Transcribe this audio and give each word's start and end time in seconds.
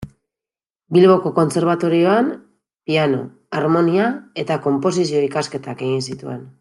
Bilboko 0.95 1.31
Kontserbatorioan, 1.39 2.31
piano-, 2.91 3.21
harmonia- 3.59 4.09
eta 4.45 4.59
konposizio-ikasketak 4.65 5.85
egin 5.91 6.03
zituen. 6.11 6.43